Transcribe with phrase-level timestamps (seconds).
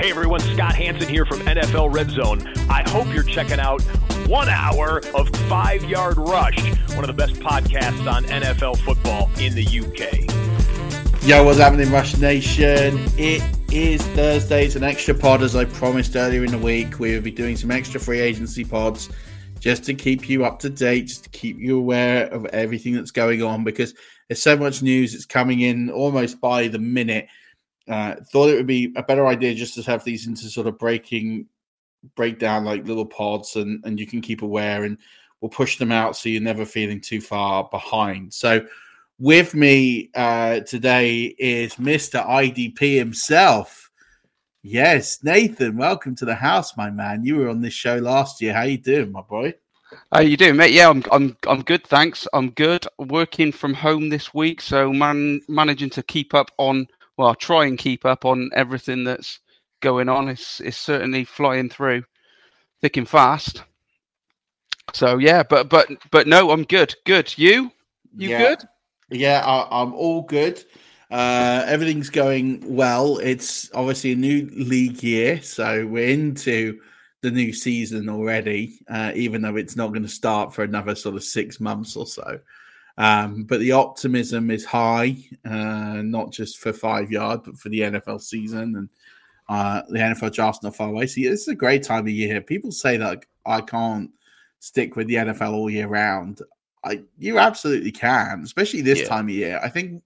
[0.00, 2.40] Hey everyone, Scott Hanson here from NFL Red Zone.
[2.70, 3.82] I hope you're checking out
[4.26, 6.58] one hour of Five Yard Rush,
[6.94, 11.22] one of the best podcasts on NFL football in the UK.
[11.28, 12.98] Yo, what's happening, Rush Nation?
[13.18, 14.64] It is Thursday.
[14.64, 16.98] It's an extra pod, as I promised earlier in the week.
[16.98, 19.10] We will be doing some extra free agency pods
[19.58, 23.10] just to keep you up to date, just to keep you aware of everything that's
[23.10, 23.92] going on because
[24.28, 25.12] there's so much news.
[25.12, 27.28] that's coming in almost by the minute.
[27.88, 30.78] Uh, thought it would be a better idea just to have these into sort of
[30.78, 31.46] breaking
[32.14, 34.98] break down like little pods and and you can keep aware and
[35.40, 38.64] we'll push them out so you're never feeling too far behind so
[39.18, 43.90] with me uh today is mr idp himself
[44.62, 48.54] yes nathan welcome to the house my man you were on this show last year
[48.54, 49.52] how you doing my boy
[50.12, 50.72] how you doing, mate?
[50.72, 51.84] Yeah, I'm, I'm, I'm good.
[51.84, 52.26] Thanks.
[52.32, 52.86] I'm good.
[52.98, 56.86] Working from home this week, so man, managing to keep up on
[57.20, 59.40] well, try and keep up on everything that's
[59.80, 60.28] going on.
[60.28, 62.04] It's it's certainly flying through
[62.80, 63.62] thick and fast.
[64.94, 66.94] So yeah, but but but no, I'm good.
[67.04, 67.36] Good.
[67.36, 67.70] You?
[68.16, 68.38] You yeah.
[68.38, 68.58] good?
[69.10, 70.64] Yeah, I, I'm all good.
[71.10, 73.18] Uh, everything's going well.
[73.18, 76.80] It's obviously a new league year, so we're into
[77.20, 81.16] the new season already, uh, even though it's not going to start for another sort
[81.16, 82.40] of six months or so.
[82.98, 87.80] Um, but the optimism is high, uh, not just for five yard, but for the
[87.80, 88.88] NFL season and
[89.48, 91.06] uh, the NFL draft's not far away.
[91.06, 92.40] So this is a great time of year.
[92.40, 94.10] People say that I can't
[94.60, 96.40] stick with the NFL all year round.
[96.84, 99.08] I, you absolutely can, especially this yeah.
[99.08, 99.60] time of year.
[99.62, 100.02] I think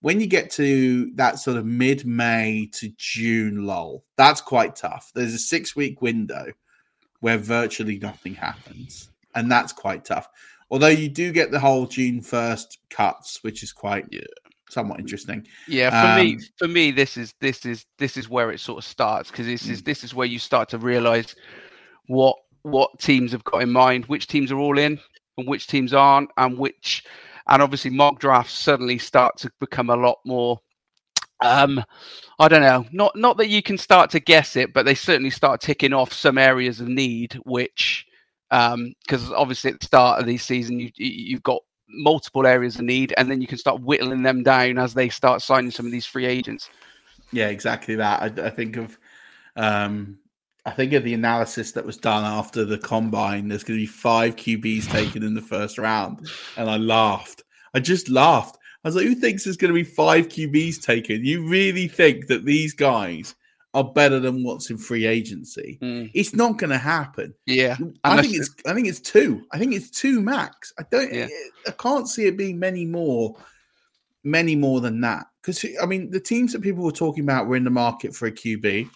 [0.00, 5.10] when you get to that sort of mid May to June lull, that's quite tough.
[5.14, 6.52] There's a six week window
[7.20, 10.28] where virtually nothing happens, and that's quite tough.
[10.70, 14.20] Although you do get the whole June first cuts, which is quite yeah.
[14.68, 15.46] somewhat interesting.
[15.68, 18.78] Yeah, for um, me, for me, this is this is this is where it sort
[18.78, 19.84] of starts because this is mm.
[19.84, 21.36] this is where you start to realize
[22.08, 24.98] what what teams have got in mind, which teams are all in,
[25.38, 27.04] and which teams aren't, and which,
[27.48, 30.60] and obviously mock drafts suddenly start to become a lot more
[31.42, 31.84] um
[32.38, 35.28] i don't know not not that you can start to guess it but they certainly
[35.28, 38.05] start ticking off some areas of need which
[38.50, 42.82] because um, obviously at the start of the season you you've got multiple areas of
[42.82, 45.92] need, and then you can start whittling them down as they start signing some of
[45.92, 46.68] these free agents.
[47.32, 48.22] Yeah, exactly that.
[48.22, 48.98] I, I think of
[49.56, 50.18] um,
[50.64, 53.48] I think of the analysis that was done after the combine.
[53.48, 57.42] There's going to be five QBs taken in the first round, and I laughed.
[57.74, 58.58] I just laughed.
[58.84, 61.24] I was like, "Who thinks there's going to be five QBs taken?
[61.24, 63.34] You really think that these guys
[63.76, 65.78] are better than what's in free agency.
[65.82, 66.10] Mm.
[66.14, 67.34] It's not going to happen.
[67.44, 69.44] Yeah, I think it's I think it's two.
[69.52, 70.72] I think it's two max.
[70.78, 71.12] I don't.
[71.12, 71.28] Yeah.
[71.68, 73.36] I can't see it being many more,
[74.24, 75.26] many more than that.
[75.42, 78.26] Because I mean, the teams that people were talking about were in the market for
[78.26, 78.88] a QB.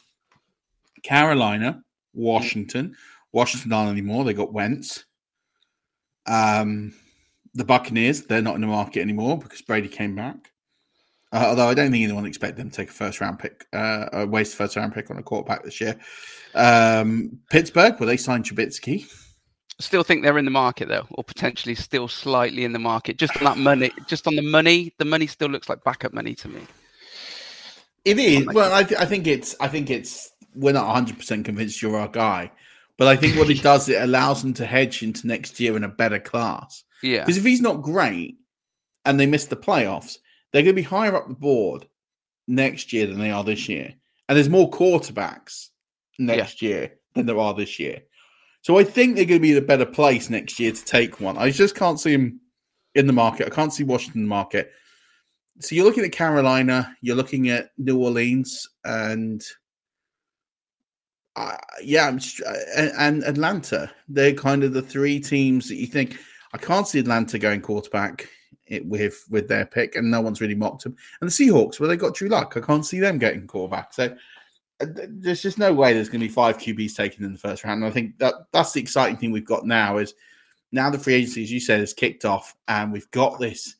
[1.03, 1.83] Carolina,
[2.15, 2.97] Washington,
[3.33, 4.25] Washington aren't anymore.
[4.25, 5.05] They got Wentz.
[6.27, 6.95] Um,
[7.55, 10.50] the Buccaneers, they're not in the market anymore because Brady came back.
[11.33, 14.07] Uh, although I don't think anyone expected them to take a first round pick, uh,
[14.13, 15.97] a waste first round pick on a quarterback this year.
[16.55, 19.09] Um, Pittsburgh, well, they signed Trubisky.
[19.79, 23.17] Still think they're in the market though, or potentially still slightly in the market.
[23.17, 26.35] Just on that money, just on the money, the money still looks like backup money
[26.35, 26.67] to me.
[28.05, 28.47] It is.
[28.47, 29.55] Well, I, th- I think it's.
[29.61, 30.33] I think it's.
[30.55, 32.51] We're not 100 percent convinced you're our guy,
[32.99, 35.85] but I think what it does, it allows them to hedge into next year in
[35.85, 36.83] a better class.
[37.03, 38.37] Yeah, Because if he's not great
[39.07, 40.19] and they miss the playoffs,
[40.53, 41.87] they're going to be higher up the board
[42.47, 43.95] next year than they are this year.
[44.29, 45.69] And there's more quarterbacks
[46.19, 48.03] next year than there are this year.
[48.63, 51.21] So I think they're going to be in a better place next year to take
[51.21, 51.39] one.
[51.39, 52.41] I just can't see them
[52.95, 53.47] in the market.
[53.47, 54.73] I can't see Washington in the market.
[55.61, 59.43] So you're looking at Carolina, you're looking at New Orleans, and
[61.37, 62.45] uh, yeah, I'm str-
[62.77, 63.91] and, and Atlanta.
[64.09, 66.19] They're kind of the three teams that you think
[66.53, 68.29] I can't see Atlanta going quarterback
[68.71, 70.97] it, with with their pick, and no one's really mocked them.
[71.21, 73.93] And the Seahawks, where they got Drew Lock, I can't see them getting quarterback.
[73.93, 74.17] So
[74.81, 77.65] uh, there's just no way there's going to be five QBs taken in the first
[77.65, 77.83] round.
[77.83, 80.15] And I think that that's the exciting thing we've got now is
[80.73, 83.77] now the free agency, as you said, has kicked off, and we've got this.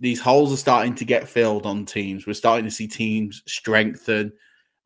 [0.00, 2.26] These holes are starting to get filled on teams.
[2.26, 4.32] We're starting to see teams strengthen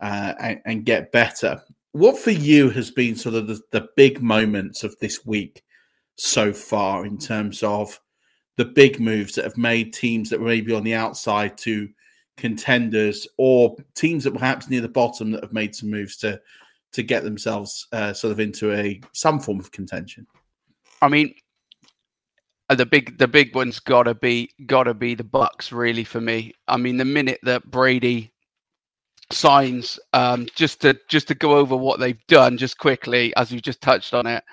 [0.01, 1.63] uh, and, and get better.
[1.93, 5.63] What for you has been sort of the, the big moments of this week
[6.17, 8.01] so far in terms of
[8.57, 11.89] the big moves that have made teams that were maybe on the outside to
[12.37, 16.41] contenders or teams that perhaps near the bottom that have made some moves to
[16.93, 20.27] to get themselves uh, sort of into a some form of contention.
[21.01, 21.35] I mean,
[22.69, 26.53] uh, the big the big one's gotta be gotta be the Bucks really for me.
[26.69, 28.33] I mean, the minute that Brady
[29.31, 33.61] signs, um, just to just to go over what they've done just quickly, as you
[33.61, 34.45] just touched on it.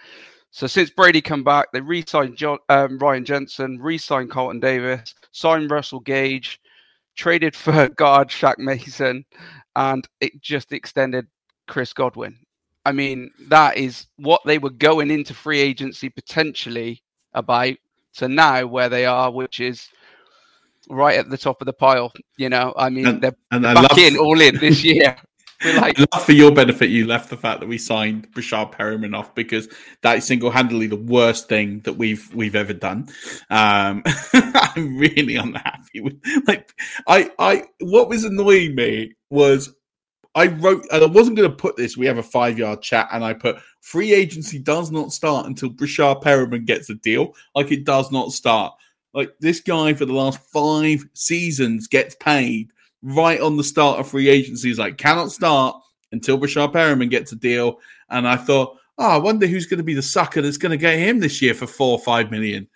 [0.51, 5.69] So since Brady come back, they re-signed John, um, Ryan Jensen, re-signed Carlton Davis, signed
[5.69, 6.59] Russell Gage,
[7.15, 9.25] traded for guard Shaq Mason,
[9.75, 11.27] and it just extended
[11.67, 12.37] Chris Godwin.
[12.85, 17.03] I mean, that is what they were going into free agency potentially
[17.33, 17.75] about
[18.15, 19.87] to now where they are, which is
[20.89, 22.11] right at the top of the pile.
[22.37, 25.15] You know, I mean, And- they're, and back love- in, all in this year.
[25.63, 29.67] Like, for your benefit, you left the fact that we signed Breshad Perriman off because
[30.01, 33.09] that is single handedly the worst thing that we've we've ever done.
[33.49, 34.03] Um,
[34.33, 36.73] I'm really unhappy with like
[37.07, 39.73] I I what was annoying me was
[40.33, 41.97] I wrote and I wasn't going to put this.
[41.97, 45.69] We have a five yard chat, and I put free agency does not start until
[45.69, 47.35] Breshad Perriman gets a deal.
[47.53, 48.73] Like it does not start.
[49.13, 54.07] Like this guy for the last five seasons gets paid right on the start of
[54.07, 54.67] free agency.
[54.69, 55.81] He's like cannot start
[56.11, 57.79] until Breshad Perriman gets a deal.
[58.09, 60.77] And I thought, oh, I wonder who's going to be the sucker that's going to
[60.77, 62.67] get him this year for four or five million.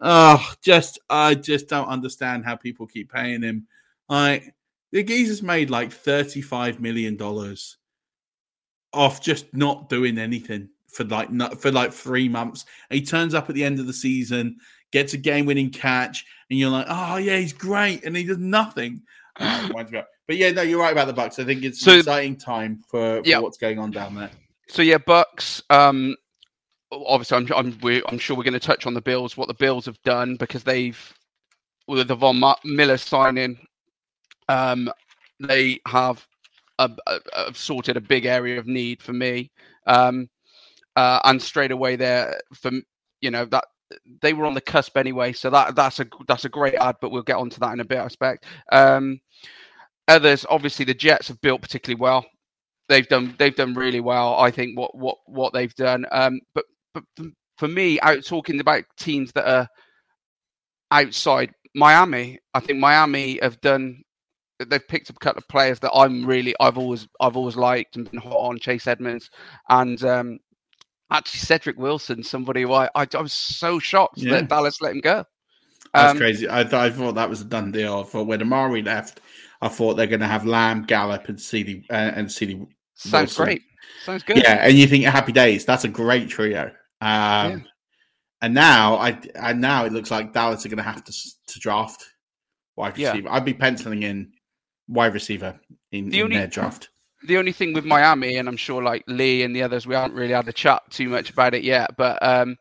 [0.00, 3.66] Oh, just I just don't understand how people keep paying him.
[4.08, 4.54] Like
[4.92, 7.76] the geezer's made like thirty-five million dollars
[8.92, 12.64] off just not doing anything for like not, for like three months.
[12.88, 14.56] And he turns up at the end of the season,
[14.90, 19.02] gets a game-winning catch, and you're like, oh yeah, he's great, and he does nothing.
[19.38, 20.08] Uh, it me up.
[20.26, 21.38] but yeah, no, you're right about the Bucks.
[21.38, 23.38] I think it's So- an exciting time for, for Yeah.
[23.38, 24.30] what's going on down there.
[24.68, 25.62] So yeah, Bucks.
[25.70, 26.16] Um,
[26.92, 29.54] obviously, I'm I'm, we I'm sure we're going to touch on the Bills, what the
[29.54, 30.98] Bills have done because they've
[31.86, 33.58] with the Von Miller signing,
[34.48, 34.90] um,
[35.40, 36.24] they have
[36.78, 39.50] uh, uh, uh, sorted a big area of need for me,
[39.86, 40.28] um,
[40.96, 42.70] uh, and straight away there for
[43.20, 43.64] you know that
[44.22, 47.10] they were on the cusp anyway, so that that's a that's a great ad, but
[47.10, 48.44] we'll get onto that in a bit, I expect.
[48.72, 49.20] Um,
[50.08, 52.24] others, obviously, the Jets have built particularly well
[52.90, 54.34] they've done they've done really well.
[54.38, 56.04] I think what what what they've done.
[56.12, 57.04] Um, but but
[57.56, 59.68] for me, out talking about teams that are
[60.90, 64.02] outside Miami, I think Miami have done.
[64.58, 67.96] They've picked up a couple of players that I'm really I've always I've always liked
[67.96, 69.30] and been hot on Chase Edmonds
[69.70, 70.38] and um,
[71.10, 74.32] actually Cedric Wilson, somebody who I I, I was so shocked Yeah.
[74.32, 75.24] that Dallas let him go.
[75.94, 76.46] That's Um, crazy.
[76.48, 78.04] I, th- I thought that was a done deal.
[78.04, 79.20] For when Amari left,
[79.60, 82.54] I thought they're going to have Lamb, Gallup, and CD uh, and CD.
[82.94, 83.44] Sounds Wilson.
[83.44, 83.62] great.
[84.04, 84.36] Sounds good.
[84.36, 85.64] Yeah, and you think Happy Days?
[85.64, 86.70] That's a great trio.
[87.00, 87.64] Um,
[88.42, 91.12] And now, I and now it looks like Dallas are going to have to
[91.48, 92.04] to draft
[92.76, 93.10] wide Yeah.
[93.10, 93.28] receiver.
[93.30, 94.32] I'd be penciling in
[94.86, 95.58] wide receiver
[95.92, 96.89] in, The in only- their draft.
[97.26, 100.14] The only thing with Miami, and I'm sure like Lee and the others, we haven't
[100.14, 102.56] really had a chat too much about it yet, but um,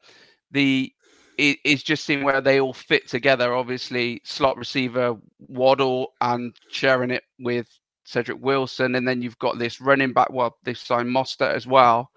[0.51, 0.91] the
[1.37, 3.53] it is just seeing where they all fit together.
[3.53, 7.67] Obviously, slot receiver Waddle and sharing it with
[8.03, 10.31] Cedric Wilson, and then you've got this running back.
[10.31, 12.11] Well, they've signed Mostert as well,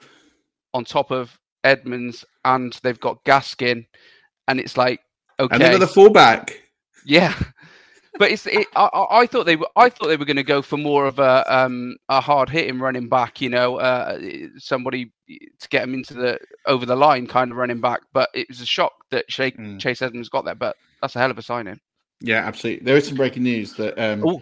[0.74, 3.86] on top of Edmonds, and they've got Gaskin,
[4.48, 5.00] and it's like
[5.38, 6.60] okay, and another fullback.
[7.06, 7.34] Yeah,
[8.18, 10.60] but it's it, I, I, thought they were I thought they were going to go
[10.60, 14.18] for more of a um, a hard hitting running back, you know, uh,
[14.58, 18.00] somebody to get him into the over the line kind of running back.
[18.12, 19.80] But it was a shock that Chase, mm.
[19.80, 20.54] Chase Edmonds got there.
[20.54, 21.80] But that's a hell of a signing.
[22.20, 22.84] Yeah, absolutely.
[22.84, 24.40] There is some breaking news that um,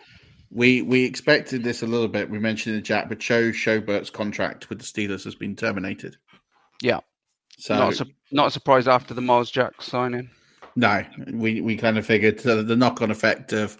[0.51, 2.29] we we expected this a little bit.
[2.29, 6.17] We mentioned in the chat, but Joe Schobert's contract with the Steelers has been terminated.
[6.83, 7.01] Yeah,
[7.57, 10.31] so not a, su- not a surprise after the Myles Jack signing.
[10.77, 13.77] No, we, we kind of figured so the knock on effect of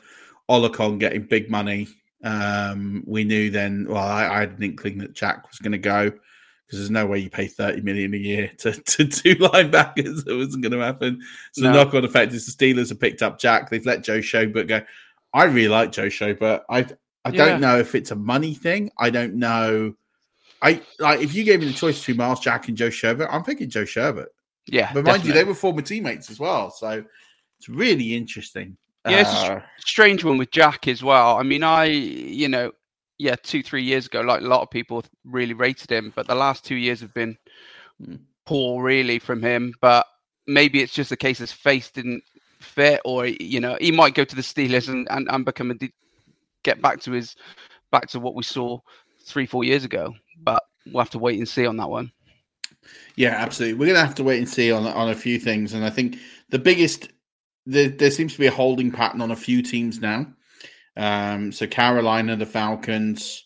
[0.49, 1.89] Oluokun getting big money.
[2.23, 3.87] Um, we knew then.
[3.89, 7.07] Well, I, I had an inkling that Jack was going to go because there's no
[7.07, 10.27] way you pay 30 million a year to, to two linebackers.
[10.27, 11.21] It wasn't going to happen.
[11.53, 11.73] So no.
[11.73, 13.71] the knock on effect is the Steelers have picked up Jack.
[13.71, 14.83] They've let Joe Schobert go.
[15.33, 16.63] I really like Joe Schobert.
[16.69, 16.87] I
[17.25, 17.45] I yeah.
[17.45, 18.91] don't know if it's a money thing.
[18.99, 19.95] I don't know.
[20.63, 23.45] I like if you gave me the choice between Myles Jack and Joe Schobert, I'm
[23.45, 24.27] picking Joe Schobert.
[24.71, 27.05] Yeah, but mind you, they were former teammates as well, so
[27.59, 28.77] it's really interesting.
[29.09, 31.37] Yeah, it's uh, a strange one with Jack as well.
[31.37, 32.71] I mean, I you know,
[33.19, 36.37] yeah, two three years ago, like a lot of people really rated him, but the
[36.37, 37.37] last two years have been
[38.47, 39.75] poor, really, from him.
[39.81, 40.07] But
[40.47, 42.23] maybe it's just a case his face didn't
[42.61, 45.75] fit, or you know, he might go to the Steelers and and, and become a
[46.63, 47.35] get back to his
[47.91, 48.79] back to what we saw
[49.25, 50.15] three four years ago.
[50.45, 52.13] But we'll have to wait and see on that one.
[53.17, 53.79] Yeah, absolutely.
[53.79, 55.91] We're going to have to wait and see on on a few things, and I
[55.91, 56.17] think
[56.51, 57.09] the biggest
[57.67, 60.27] there, there seems to be a holding pattern on a few teams now.
[60.97, 63.45] Um, so Carolina, the Falcons,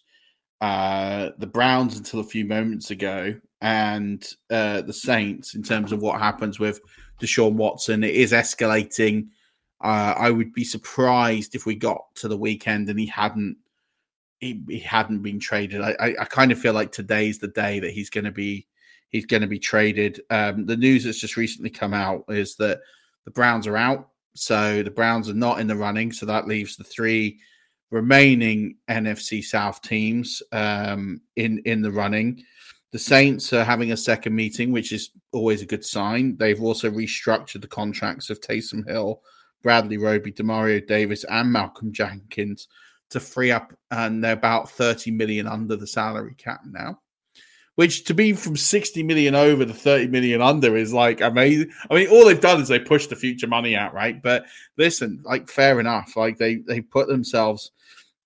[0.60, 6.00] uh, the Browns until a few moments ago, and uh, the Saints in terms of
[6.00, 6.80] what happens with
[7.20, 8.04] Deshaun Watson.
[8.04, 9.28] It is escalating.
[9.80, 13.56] Uh, I would be surprised if we got to the weekend and he hadn't
[14.38, 15.80] he, he hadn't been traded.
[15.80, 18.66] I, I, I kind of feel like today's the day that he's going to be
[19.14, 20.20] he's going to be traded.
[20.28, 22.80] Um, the news that's just recently come out is that
[23.24, 24.08] the Browns are out.
[24.34, 26.10] So the Browns are not in the running.
[26.10, 27.38] So that leaves the three
[27.92, 32.42] remaining NFC South teams um, in in the running.
[32.90, 36.36] The Saints are having a second meeting, which is always a good sign.
[36.36, 39.22] They've also restructured the contracts of Taysom Hill,
[39.62, 42.66] Bradley Roby, Demario Davis, and Malcolm Jenkins
[43.10, 46.98] to free up, and they're about 30 million under the salary cap now
[47.76, 51.70] which to be from 60 million over to 30 million under is like amazing.
[51.90, 54.22] I mean, all they've done is they pushed the future money out, right?
[54.22, 56.16] But listen, like fair enough.
[56.16, 57.72] Like they they put themselves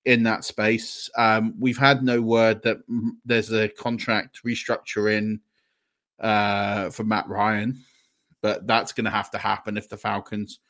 [0.05, 1.11] in that space.
[1.17, 2.79] Um, we've had no word that
[3.25, 5.41] there's a contract restructuring
[6.21, 7.79] uh, for Matt Ryan,
[8.43, 10.61] but that's going to have to happen if the Falcons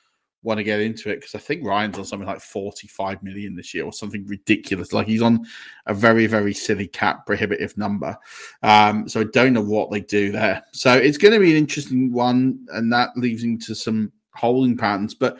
[0.42, 3.74] want to get into it because I think Ryan's on something like 45 million this
[3.74, 4.92] year or something ridiculous.
[4.92, 5.44] Like he's on
[5.86, 8.16] a very, very silly cap prohibitive number.
[8.62, 10.62] Um, so I don't know what they do there.
[10.72, 15.14] So it's going to be an interesting one, and that leads into some holding patterns.
[15.14, 15.38] But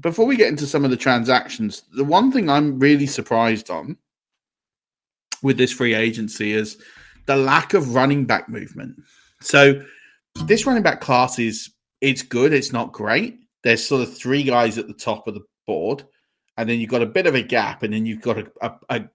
[0.00, 3.98] before we get into some of the transactions, the one thing I'm really surprised on
[5.42, 6.78] with this free agency is
[7.26, 8.96] the lack of running back movement.
[9.42, 9.82] So
[10.44, 11.70] this running back class is
[12.00, 15.44] it's good, it's not great there's sort of three guys at the top of the
[15.66, 16.04] board,
[16.56, 18.72] and then you've got a bit of a gap, and then you've got a, a,
[18.88, 19.08] a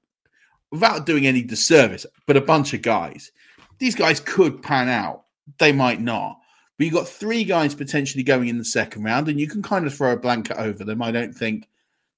[0.72, 3.32] without doing any disservice, but a bunch of guys.
[3.80, 5.24] These guys could pan out,
[5.60, 6.40] they might not.
[6.78, 9.86] But you've got three guys potentially going in the second round, and you can kind
[9.86, 11.02] of throw a blanket over them.
[11.02, 11.70] I don't think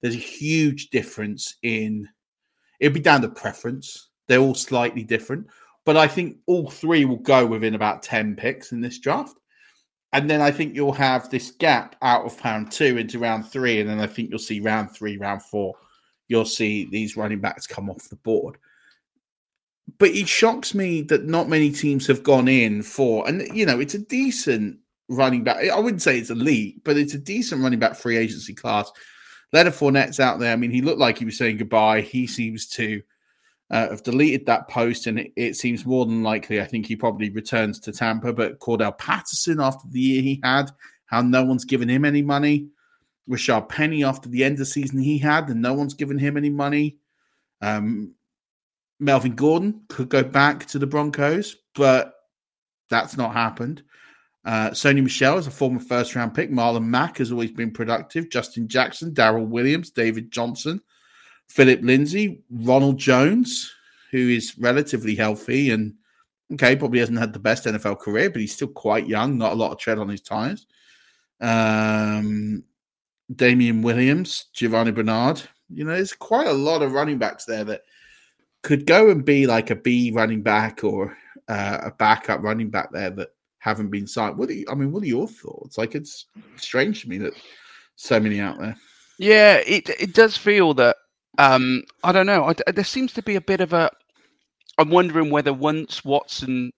[0.01, 2.07] there's a huge difference in
[2.79, 4.09] it'd be down to preference.
[4.27, 5.47] They're all slightly different,
[5.85, 9.37] but I think all three will go within about 10 picks in this draft.
[10.13, 13.81] And then I think you'll have this gap out of round two into round three.
[13.81, 15.75] And then I think you'll see round three, round four,
[16.27, 18.57] you'll see these running backs come off the board.
[19.99, 23.79] But it shocks me that not many teams have gone in for, and you know,
[23.79, 25.69] it's a decent running back.
[25.69, 28.91] I wouldn't say it's elite, but it's a decent running back free agency class.
[29.53, 30.51] Leonard Fournette's out there.
[30.51, 32.01] I mean, he looked like he was saying goodbye.
[32.01, 33.01] He seems to
[33.69, 36.61] uh, have deleted that post, and it, it, seems more than likely.
[36.61, 38.31] I think he probably returns to Tampa.
[38.31, 40.71] But Cordarrelle Patterson, after the year he had,
[41.07, 42.69] how no one's given him any money.
[43.29, 46.37] Rashaad Penny, after the end of the season he had, and no one's given him
[46.37, 46.97] any money.
[47.61, 48.13] Um,
[48.99, 52.13] Melvin Gordon could go back to the Broncos, but
[52.89, 53.83] that's not happened.
[54.45, 56.49] Uh, Sony Michel is a former first round pick.
[56.49, 58.29] Marlon Mack has always been productive.
[58.29, 60.79] Justin Jackson, Darrel Williams, David Johnson,
[61.47, 63.73] Phillip Lindsay, Ronald Jones,
[64.11, 65.93] who is relatively healthy and
[66.53, 69.55] okay, probably hasn't had the best NFL career, but he's still quite young, not a
[69.55, 70.65] lot of tread on his tires.
[71.41, 72.63] Um,
[73.35, 75.41] Damien Williams, Giovani Bernard.
[75.69, 77.81] You know, there's quite a lot of running backs there that
[78.61, 82.91] could go and be like a B running back or uh, a backup running back
[82.91, 84.37] there that haven't been signed.
[84.37, 85.77] What do you, I mean, what are your thoughts?
[85.77, 86.25] Like, it's
[86.55, 87.33] strange to me that
[87.95, 88.75] so many out there.
[89.19, 90.95] Yeah, it it does feel that
[91.37, 92.45] um, I don't know.
[92.45, 93.89] I, there seems to be a bit of a.
[94.77, 96.71] I'm wondering whether once Watson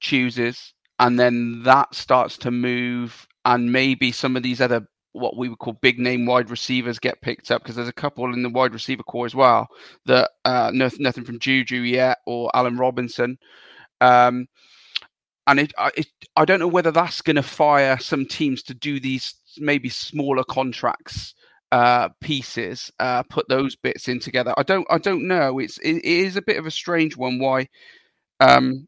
[0.00, 5.48] chooses and then that starts to move, and maybe some of these other what we
[5.48, 8.48] would call big name wide receivers get picked up because there's a couple in the
[8.48, 9.66] wide receiver corps as well
[10.06, 13.36] that uh, nothing, from Juju yet or Allen Robinson.
[14.00, 14.46] Um,
[15.46, 19.00] and it, it, I don't know whether that's going to fire some teams to do
[19.00, 21.34] these maybe smaller contracts
[21.72, 24.54] uh, pieces, uh, put those bits in together.
[24.58, 25.58] I don't, I don't know.
[25.58, 27.38] It's, it, it is a bit of a strange one.
[27.38, 27.66] Why
[28.40, 28.86] um,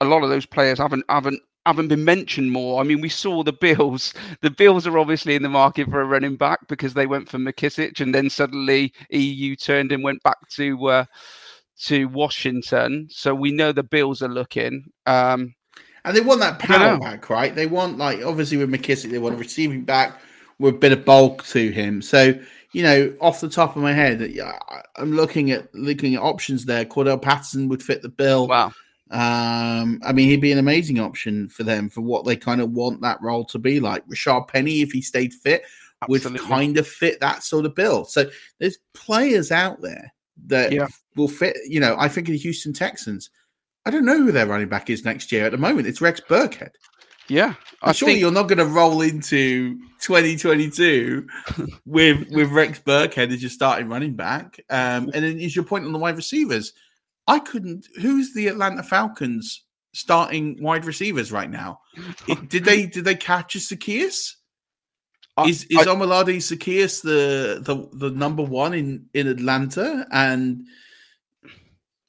[0.00, 2.80] a lot of those players haven't haven't haven't been mentioned more.
[2.80, 4.14] I mean, we saw the Bills.
[4.42, 7.38] The Bills are obviously in the market for a running back because they went for
[7.38, 11.04] McKissic, and then suddenly EU turned and went back to uh,
[11.86, 13.08] to Washington.
[13.10, 14.84] So we know the Bills are looking.
[15.06, 15.54] Um,
[16.04, 17.52] and they want that power back, right?
[17.52, 20.20] They want like obviously with McKissic, they want a receiving back
[20.58, 22.02] with a bit of bulk to him.
[22.02, 22.34] So
[22.72, 24.20] you know, off the top of my head,
[24.96, 26.84] I'm looking at looking at options there.
[26.84, 28.48] Cordarrelle Patterson would fit the bill.
[28.48, 28.72] Wow.
[29.10, 32.72] Um, I mean, he'd be an amazing option for them for what they kind of
[32.72, 34.06] want that role to be like.
[34.08, 35.62] Rashaad Penny, if he stayed fit,
[36.02, 36.32] Absolutely.
[36.32, 38.04] would kind of fit that sort of bill.
[38.04, 40.12] So there's players out there
[40.48, 40.88] that yeah.
[41.14, 41.56] will fit.
[41.66, 43.30] You know, I think of the Houston Texans.
[43.86, 45.46] I don't know who their running back is next year.
[45.46, 46.72] At the moment, it's Rex Burkhead.
[47.28, 48.20] Yeah, I surely think...
[48.20, 51.26] you're not going to roll into 2022
[51.84, 54.60] with with Rex Burkhead as your starting running back.
[54.70, 56.72] Um, and then is your point on the wide receivers?
[57.26, 57.86] I couldn't.
[58.00, 61.80] Who's the Atlanta Falcons starting wide receivers right now?
[62.28, 64.34] It, did they did they catch a Zaccheaus?
[65.46, 70.06] Is is Olamide Zaccheaus the, the the number one in in Atlanta?
[70.10, 70.66] And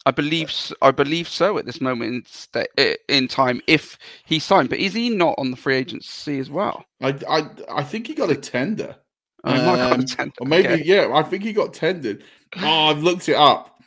[0.08, 3.62] I believe I believe so at this moment in, in time.
[3.67, 6.86] If he signed, but is he not on the free agency as well?
[7.02, 8.96] I I, I think he got a tender.
[9.43, 10.34] Oh, um, tender.
[10.41, 10.84] Or maybe okay.
[10.84, 12.24] yeah, I think he got tendered.
[12.58, 13.78] Oh, I've looked it up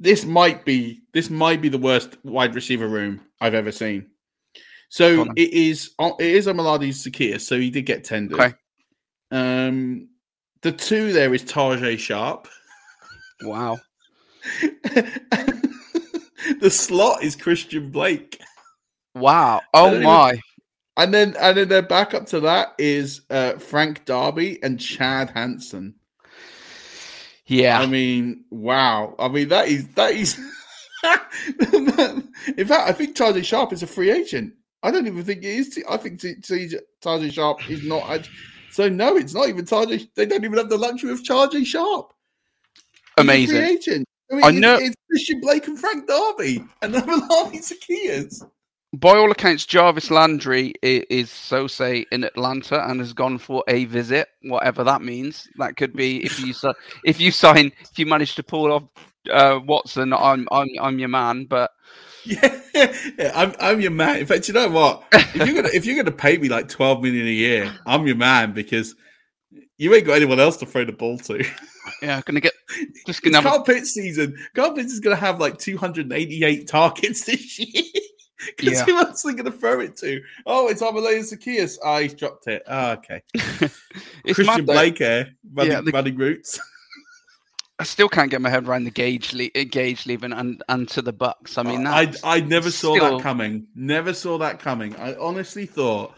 [0.00, 4.06] this might be this might be the worst wide receiver room I've ever seen.
[4.90, 8.40] So it is it is Olamide Zaccheaus, so he did get tendered.
[8.40, 8.54] Okay.
[9.30, 10.08] Um,
[10.62, 12.48] the two there is Tajae Sharpe.
[13.42, 13.78] Wow.
[16.60, 18.40] the slot is Christian Blake.
[19.14, 19.60] Wow.
[19.74, 20.30] Oh my.
[20.30, 20.42] Even,
[20.96, 25.94] and then and then their backup to that is uh, Frank Darby and Chad Hansen.
[27.46, 27.80] Yeah.
[27.80, 29.14] I mean, wow.
[29.18, 30.38] I mean, that is that is.
[32.56, 34.54] In fact, I think Tajae Sharpe is a free agent.
[34.82, 35.82] I don't even think it is.
[35.88, 38.28] I think Tajae Sharpe is not.
[38.72, 40.08] So no, it's not even Tajae.
[40.14, 42.12] They don't even have the luxury of charging Sharp.
[43.16, 44.08] Amazing free agent.
[44.30, 48.44] I, mean, I know it's, it's Christian Blake and Frank Darby and Olamide Zaccheaus
[48.94, 53.84] by all accounts, Jarvis Landry is, so say in Atlanta and has gone for a
[53.84, 55.46] visit, whatever that means.
[55.58, 56.54] That could be if you
[57.04, 58.84] if you sign if you manage to pull off
[59.30, 61.44] uh, Watson, I'm I'm I'm your man.
[61.44, 61.70] But
[62.24, 64.20] yeah, yeah, I'm I'm your man.
[64.20, 65.04] In fact, you know what?
[65.12, 68.16] If you're gonna if you're gonna pay me like twelve million a year, I'm your
[68.16, 68.94] man because
[69.78, 71.44] you ain't got anyone else to throw the ball to.
[72.02, 72.52] Yeah, gonna get
[73.06, 73.42] just gonna.
[73.42, 74.36] Kyle Pitts season.
[74.54, 77.82] Kyle Pitts is gonna have like 288 targets this year.
[78.56, 78.84] Because yeah.
[78.84, 80.22] who else are they going to throw it to?
[80.46, 81.76] Oh, it's Olamide Zaccheaus.
[81.82, 82.62] Ah, oh, he's dropped it.
[82.68, 83.22] Oh, okay.
[84.32, 86.60] Christian Blake here, running, yeah, the, running routes.
[87.80, 91.02] I still can't get my head around the Gage, le- Gage leaving and, and to
[91.02, 91.58] the Bucks.
[91.58, 93.66] I mean, I I never saw that coming.
[93.74, 94.94] Never saw that coming.
[94.96, 96.14] I honestly thought,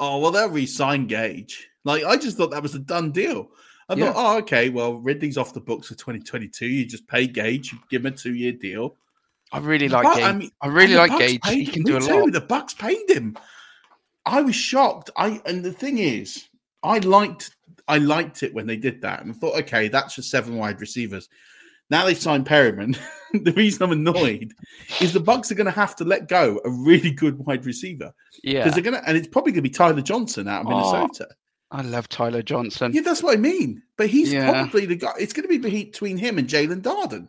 [0.00, 1.68] oh well, they'll re-sign Gage.
[1.84, 3.50] Like I just thought that was a done deal.
[3.88, 4.12] I yeah.
[4.12, 6.66] thought, oh okay, well Ridley's off the books for 2022.
[6.66, 8.96] You just pay Gage, you give him a two-year deal.
[9.52, 10.24] I really like Gage.
[10.24, 11.40] I, mean, I really like Gage.
[11.46, 12.20] He can do a too.
[12.20, 12.32] lot.
[12.32, 13.36] The Bucks paid him.
[14.26, 15.10] I was shocked.
[15.16, 16.48] I and the thing is,
[16.82, 17.54] I liked
[17.86, 20.80] I liked it when they did that, and I thought, okay, that's just seven wide
[20.80, 21.28] receivers.
[21.90, 22.98] Now they've signed Perriman.
[23.32, 24.54] the reason I'm annoyed
[25.00, 28.12] is the Bucks are going to have to let go a really good wide receiver.
[28.42, 30.66] Yeah, because they're going to, and it's probably going to be Tyler Johnson out of
[30.68, 31.28] oh, Minnesota.
[31.74, 32.92] I love Tyler Johnson.
[32.92, 33.82] Yeah, that's what I mean.
[33.96, 34.48] But he's yeah.
[34.48, 35.12] probably the guy.
[35.18, 37.28] It's going to be between him and Jaelon Darden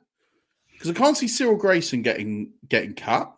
[0.71, 3.33] because I can't see Cyril Grayson getting getting cut,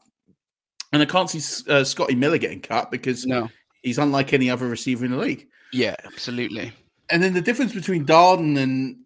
[0.91, 3.48] and I can't see uh, Scotty Miller getting cut because no.
[3.84, 5.48] he's unlike any other receiver in the league.
[5.72, 6.74] Yeah, absolutely.
[7.10, 8.98] And then the difference between Darden and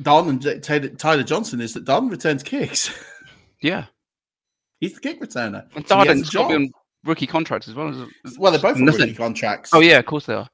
[0.00, 2.96] Don and Taylor, Tyler Johnson is that Darden returns kicks.
[3.62, 3.84] Yeah,
[4.78, 5.66] he's the kick returner.
[5.76, 6.70] And So he has a Darden's got to on
[7.04, 7.88] rookie contracts as well.
[8.24, 9.02] As, Well, they're both on Nothing.
[9.02, 9.68] rookie contracts.
[9.74, 10.48] Oh yeah, of course they are.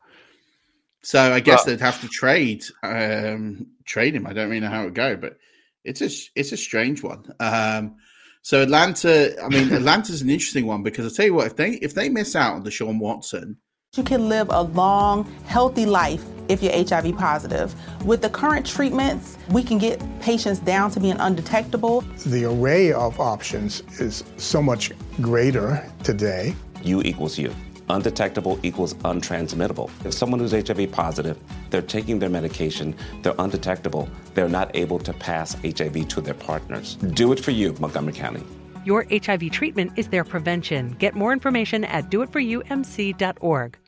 [1.06, 4.26] So I guess But- they'd have to trade um, trade him.
[4.26, 5.36] I don't really know how it would go, but
[5.84, 7.22] it's a it's a strange one.
[7.38, 7.94] Um,
[8.42, 11.70] so Atlanta, I mean, Atlanta's an interesting one because I tell you what, if they
[11.74, 13.56] if they miss out on the Deshaun Watson,
[13.96, 17.72] You can live a long, healthy life if you're HIV positive.
[18.04, 22.00] With the current treatments, we can get patients down to being undetectable.
[22.26, 24.90] The array of options is so much
[25.20, 25.68] greater
[26.02, 26.54] today.
[26.82, 27.54] U equals U.
[27.88, 29.90] Undetectable equals untransmittable.
[30.04, 31.38] If someone who's HIV positive,
[31.70, 36.96] they're taking their medication, they're undetectable, they're not able to pass HIV to their partners.
[36.96, 38.44] Do it for you, Montgomery County.
[38.84, 40.90] Your HIV treatment is their prevention.
[40.98, 43.78] Get more information at doitforyoumc.org.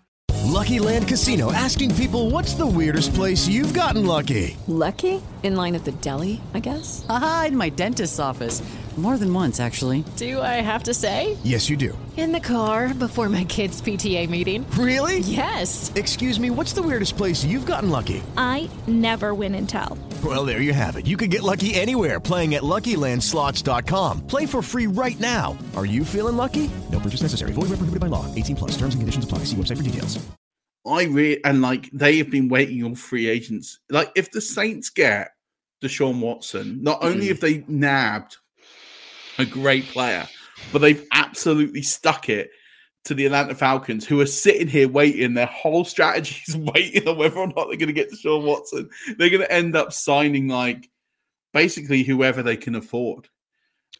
[0.44, 4.56] Lucky Land Casino asking people what's the weirdest place you've gotten lucky?
[4.66, 5.22] Lucky?
[5.42, 7.06] In line at the deli, I guess?
[7.08, 8.62] Aha, in my dentist's office.
[8.98, 10.02] More than once, actually.
[10.16, 11.36] Do I have to say?
[11.44, 11.96] Yes, you do.
[12.16, 14.68] In the car before my kids' PTA meeting.
[14.72, 15.20] Really?
[15.20, 15.92] Yes.
[15.94, 18.24] Excuse me, what's the weirdest place you've gotten lucky?
[18.36, 19.96] I never win and tell.
[20.24, 21.06] Well, there you have it.
[21.06, 24.26] You can get lucky anywhere playing at LuckyLandSlots.com.
[24.26, 25.56] Play for free right now.
[25.76, 26.68] Are you feeling lucky?
[26.90, 27.52] No purchase necessary.
[27.52, 28.26] Void where prohibited by law.
[28.34, 28.72] 18 plus.
[28.72, 29.38] Terms and conditions apply.
[29.44, 30.18] See website for details.
[30.84, 33.78] I really and like they have been waiting on free agents.
[33.90, 35.30] Like if the Saints get
[35.84, 37.28] Deshaun Watson, not only Mm.
[37.28, 38.38] have they nabbed
[39.38, 40.26] a great player,
[40.72, 42.50] but they've absolutely stuck it
[43.04, 45.34] to the Atlanta Falcons, who are sitting here waiting.
[45.34, 48.90] Their whole strategy is waiting on whether or not they're going to get Deshaun Watson.
[49.16, 50.90] They're going to end up signing like
[51.54, 53.28] basically whoever they can afford.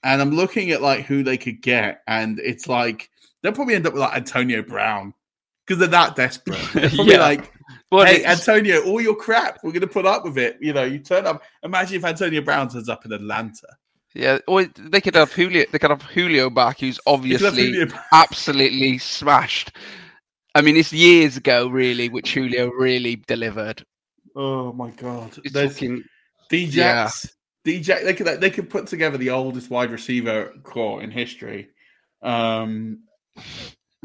[0.04, 3.08] And I'm looking at like who they could get, and it's like
[3.42, 5.14] they'll probably end up with like Antonio Brown
[5.66, 6.58] because they're that desperate.
[6.72, 7.20] They're probably Yeah.
[7.20, 7.52] like,
[7.90, 10.56] Well, hey, it's- Antonio, all your crap, we're going to put up with it.
[10.60, 11.42] You know, you turn up.
[11.62, 13.66] Imagine if Antonio Brown turns up in Atlanta.
[14.14, 15.64] Yeah, or they could have Julio.
[15.70, 18.04] They could have Julio back, who's obviously back.
[18.12, 19.72] absolutely smashed.
[20.54, 23.84] I mean, it's years ago, really, which Julio really delivered.
[24.34, 26.04] Oh my god, fucking-
[26.50, 26.74] DJs.
[26.74, 27.10] Yeah.
[27.66, 31.68] DJ, they could they could put together the oldest wide receiver corps in history.
[32.22, 33.00] Um,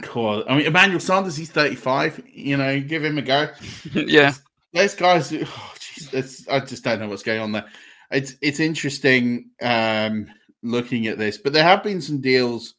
[0.02, 0.44] cool.
[0.50, 2.22] I mean, Emmanuel Sanders, he's thirty five.
[2.30, 3.50] You know, give him a go.
[3.94, 4.34] yeah,
[4.74, 7.66] Those guys, oh, geez, I just don't know what's going on there.
[8.14, 10.28] It's it's interesting um,
[10.62, 12.76] looking at this, but there have been some deals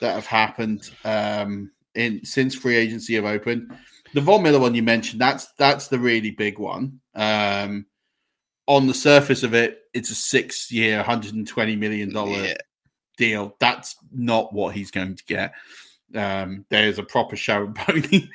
[0.00, 3.72] that have happened um, in since free agency have opened.
[4.14, 7.00] The Von Miller one you mentioned, that's that's the really big one.
[7.14, 7.86] Um,
[8.66, 12.54] on the surface of it, it's a six-year, hundred and twenty million dollar
[13.16, 13.56] deal.
[13.58, 15.52] That's not what he's going to get.
[16.14, 18.28] Um, there's a proper Sharon Pony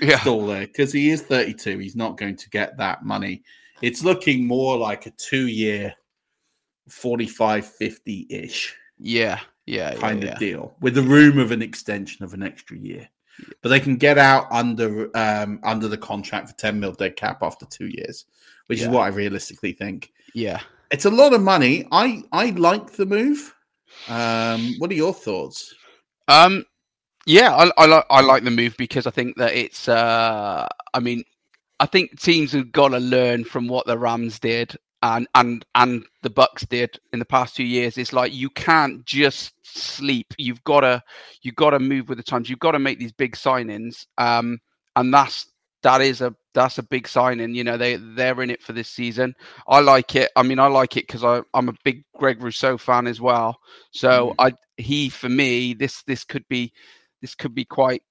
[0.00, 0.18] Yeah.
[0.20, 1.78] still there because he is 32.
[1.78, 3.42] He's not going to get that money.
[3.82, 5.94] It's looking more like a two-year,
[6.88, 10.32] 45, 50 ish yeah, yeah, yeah, kind yeah.
[10.32, 13.08] of deal with the room of an extension of an extra year.
[13.62, 17.42] But they can get out under um, under the contract for 10 mil dead cap
[17.42, 18.26] after two years,
[18.66, 18.86] which Yeah.
[18.86, 20.12] is what I realistically think.
[20.34, 20.60] Yeah.
[20.90, 21.88] It's a lot of money.
[21.90, 23.54] I I like the move.
[24.08, 25.74] Um, what are your thoughts?
[26.28, 26.64] Um,
[27.26, 29.88] yeah, I, I like I like the move because I think that it's.
[29.88, 31.24] Uh, I mean,
[31.82, 36.04] I think teams have got to learn from what the Rams did and and and
[36.22, 37.98] the Bucks did in the past two years.
[37.98, 40.32] It's like you can't just sleep.
[40.38, 41.02] You've got to
[41.42, 42.48] you've got to move with the times.
[42.48, 44.06] You've got to make these big signings.
[44.16, 44.60] Um,
[44.94, 45.50] and that's
[45.82, 47.52] that is a that's a big signing.
[47.52, 49.34] You know, they they're in it for this season.
[49.66, 50.30] I like it.
[50.36, 53.58] I mean, I like it because I I'm a big Greg Rousseau fan as well.
[53.90, 56.72] So I he for me this this could be
[57.20, 58.04] this could be quite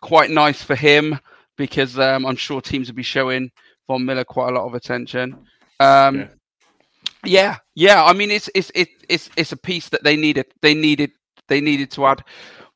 [0.00, 1.18] quite nice for him
[1.56, 3.50] because um, I'm sure teams will be showing
[3.86, 5.36] Von Miller quite a lot of attention.
[5.80, 6.28] Um,
[7.24, 7.58] yeah.
[7.74, 10.46] yeah, I mean it's it's it, it's it's a piece that they needed.
[10.62, 11.12] They needed
[11.48, 12.22] they needed to add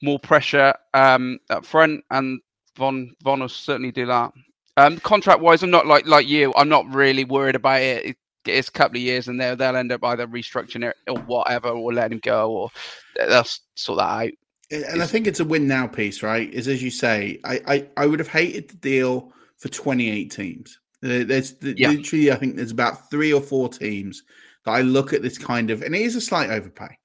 [0.02, 2.40] more pressure um, up front, and
[2.76, 4.32] Von Von will certainly do that.
[4.76, 6.52] Um, contract wise, I'm not like like you.
[6.56, 8.04] I'm not really worried about it.
[8.06, 8.16] it
[8.46, 11.68] it's a couple of years, and they'll they'll end up either restructuring it or whatever,
[11.68, 12.70] or letting him go, or
[13.16, 14.30] they'll sort that out.
[14.70, 16.52] And I think it's a win now piece, right?
[16.52, 20.78] Is as you say, I, I, I would have hated the deal for 28 teams.
[21.04, 21.90] Uh, There's the, Yeah.
[21.90, 24.22] literally, I think there's about three or four teams
[24.64, 26.96] that I look at this kind of, and it is a slight overpay,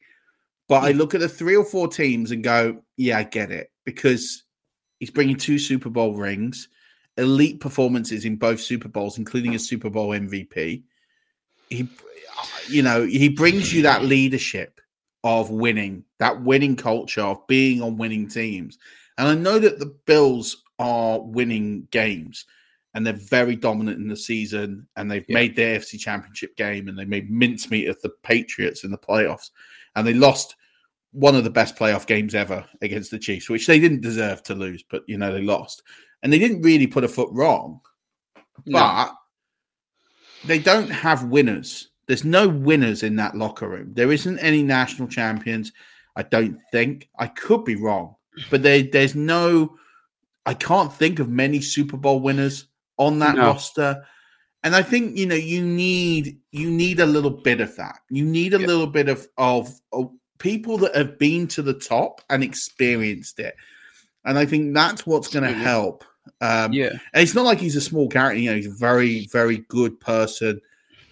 [0.68, 3.72] but I look at the three or four teams and go, yeah, I get it
[3.84, 4.44] because
[5.00, 6.68] he's bringing two Super Bowl rings,
[7.18, 10.84] elite performances in both Super Bowls, including a Super Bowl MVP.
[11.70, 11.90] He,
[12.68, 14.82] you know, he brings you that leadership
[15.26, 18.78] of winning, that winning culture of being on winning teams.
[19.18, 22.46] And I know that the Bills are winning games.
[22.94, 25.34] and they're very dominant in the season, and they've Yeah.
[25.34, 29.50] made their AFC Championship game, and they made mincemeat of the Patriots in the playoffs,
[29.98, 30.56] and they lost
[31.12, 34.56] one of the best playoff games ever against the Chiefs, which they didn't deserve to
[34.56, 35.84] lose, but you know they lost,
[36.24, 37.82] and they didn't really put a foot wrong,
[38.66, 38.80] No.
[38.80, 39.14] but
[40.46, 41.90] they don't have winners.
[42.08, 43.92] There's no winners in that locker room.
[43.94, 45.72] There isn't any national champions.
[46.16, 47.10] I don't think.
[47.18, 48.16] I could be wrong,
[48.50, 49.76] but there, there's no.
[50.46, 53.48] I can't think of many Super Bowl winners on that No.
[53.48, 54.06] roster,
[54.64, 58.00] and I think you know you need you need a little bit of that.
[58.10, 62.22] You need a little bit of, of of people that have been to the top
[62.30, 63.56] and experienced it,
[64.26, 66.04] and I think that's what's going to help.
[66.42, 66.90] Um, Yeah.
[67.14, 68.40] and it's not like he's a small character.
[68.40, 70.60] You know, he's a very, very good person.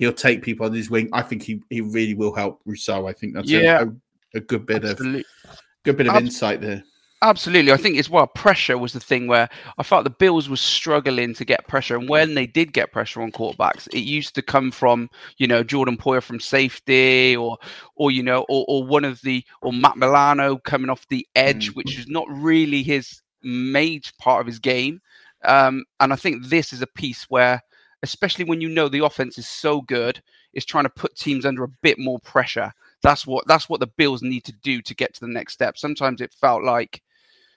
[0.03, 1.09] He'll take people on his wing.
[1.13, 3.07] I think he, he really will help Rousseau.
[3.07, 3.83] I think that's a- Yeah.
[3.83, 5.25] a, a, good bit Absolutely.
[5.49, 6.83] of good bit of Ab- insight there.
[7.21, 7.71] Absolutely.
[7.71, 11.33] I think as well, pressure was the thing where I felt the Bills was struggling
[11.35, 11.95] to get pressure.
[11.95, 15.63] And when they did get pressure on quarterbacks, it used to come from, you know,
[15.63, 17.57] Jordan Poyer from safety or,
[17.95, 21.67] or you know, or, or one of the, or Matt Milano coming off the edge,
[21.71, 24.99] which is not really his major part of his game.
[25.45, 27.61] Um, and I think this is a piece where,
[28.03, 30.21] especially when you know the offense is so good,
[30.53, 32.71] is trying to put teams under a bit more pressure.
[33.01, 35.77] That's what that's what the Bills need to do to get to the next step.
[35.77, 37.01] Sometimes it felt like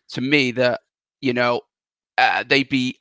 [0.08, 0.80] to me that
[1.20, 1.60] you know
[2.18, 2.98] uh, they'd be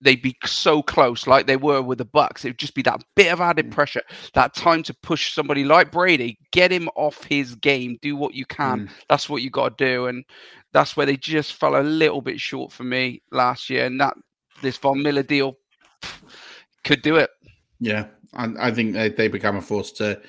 [0.00, 3.02] they'd be so close like they were with the bucks it would just be that
[3.16, 4.02] bit of added pressure
[4.34, 8.44] that time to push somebody like brady get him off his game do what you
[8.44, 10.24] can that's what you got to do and
[10.72, 14.14] that's where they just fell a little bit short for me last year and that
[14.62, 15.56] this von miller deal
[16.84, 17.30] could do it
[17.80, 20.20] Yeah, I, I think they, they become a force to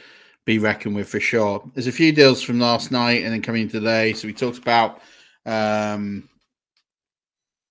[0.45, 1.63] be reckoned with for sure.
[1.73, 4.13] There's a few deals from last night and then coming today.
[4.13, 5.01] So we talked about
[5.45, 6.29] um,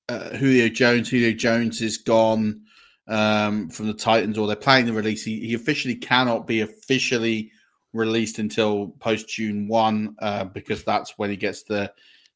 [0.08, 1.08] uh, Julio Jones.
[1.08, 2.62] Julio Jones is gone
[3.06, 5.24] um, from the Titans, or they're planning the release.
[5.24, 7.52] He, he officially cannot be officially
[7.92, 11.92] released until post June one uh, because that's when he gets the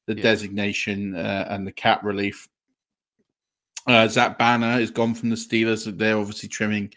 [0.07, 2.49] the designation uh, and the cap relief.
[3.89, 5.85] Uh, Zach Banner is gone from the Steelers.
[5.97, 6.93] They're obviously trimming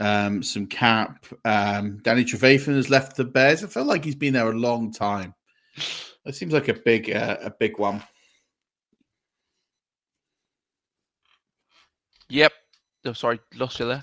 [0.00, 1.24] um, some cap.
[1.44, 3.62] Um, Danny Trevathan has left the Bears.
[3.62, 5.32] I feel like he's been there a long time.
[6.26, 8.02] It seems like a big, uh, a big one.
[12.30, 12.52] yep
[13.04, 14.02] oh sorry lost you there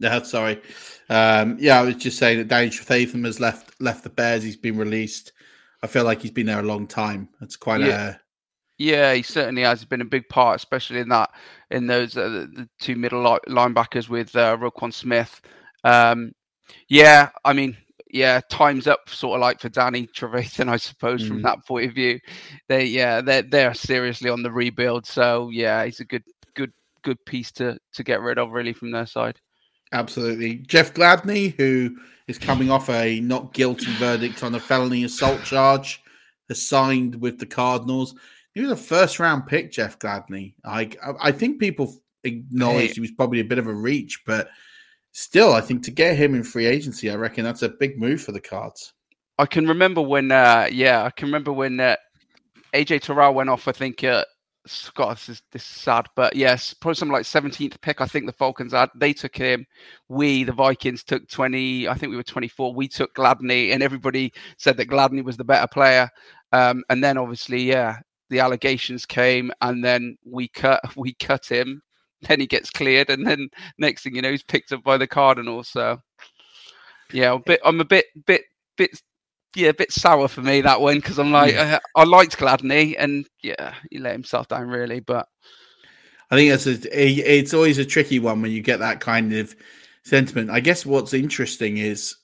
[0.00, 0.60] No, sorry.
[1.10, 4.42] Um, yeah, I was just saying that Danny Trevathan has left left the Bears.
[4.42, 5.32] He's been released.
[5.82, 7.28] I feel like he's been there a long time.
[7.42, 8.14] It's quite Yeah.
[8.14, 8.16] a
[8.78, 11.30] Yeah, he certainly has been a big part, especially in that
[11.70, 15.40] in those uh, the, two middle linebackers with uh, Roquan Smith.
[15.84, 16.32] Um,
[16.88, 17.76] yeah, I mean,
[18.10, 21.42] yeah, time's up, sort of like for Danny Trevathan, I suppose, from Mm.
[21.42, 22.20] that point of view.
[22.68, 25.06] They, yeah, they're they're seriously on the rebuild.
[25.06, 26.22] So yeah, he's a good
[26.54, 29.40] good good piece to to get rid of, really, from their side.
[29.92, 30.56] Absolutely.
[30.58, 31.96] Jeff Gladney, who
[32.28, 36.02] is coming off a not guilty verdict on a felony assault charge,
[36.48, 38.14] has signed with the Cardinals.
[38.58, 40.54] He was a first round pick, Jeff Gladney.
[40.64, 40.90] I
[41.20, 41.94] I think people
[42.24, 42.94] acknowledged Hey.
[42.94, 44.48] he was probably a bit of a reach, but
[45.12, 48.20] still, I think to get him in free agency, I reckon that's a big move
[48.20, 48.94] for the Cards.
[49.38, 51.94] I can remember when, uh, yeah, I can remember when uh,
[52.74, 53.68] AJ Terrell went off.
[53.68, 54.24] I think, uh,
[54.96, 58.00] God, this is, this is sad, but yes, probably something like 17th pick.
[58.00, 58.90] I think the Falcons had.
[58.96, 59.64] They took him.
[60.08, 61.86] We, the Vikings, took 20.
[61.86, 62.74] I think we were 24.
[62.74, 66.10] We took Gladney, and everybody said that Gladney was the better player.
[66.50, 67.98] Um, and then obviously, yeah,
[68.30, 71.82] the allegations came, and then we cut we cut him.
[72.22, 75.06] Then he gets cleared, and then next thing you know, he's picked up by the
[75.06, 75.68] Cardinals.
[75.68, 76.00] So
[77.12, 77.60] yeah, a bit.
[77.64, 78.42] I'm a bit bit
[78.76, 78.90] bit
[79.54, 81.78] yeah, a bit sour for me that one because I'm like Yeah.
[81.96, 85.26] I, I liked Gladney and yeah, he let himself down really, but
[86.30, 89.56] I think that's a, it's always a tricky one when you get that kind of
[90.04, 90.50] sentiment.
[90.50, 92.14] I guess what's interesting is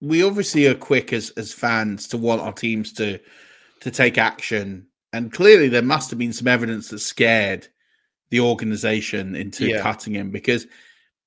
[0.00, 3.20] we obviously are quick as as fans to want our teams to
[3.84, 7.68] to take action, and clearly there must have been some evidence that scared
[8.30, 9.82] the organization into Yeah.
[9.82, 10.66] cutting him because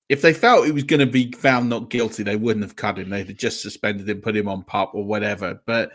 [0.10, 2.98] if they felt he was going to be found not guilty, they wouldn't have cut
[2.98, 3.10] him.
[3.10, 5.62] They'd have just suspended him, put him on pup or whatever.
[5.68, 5.92] But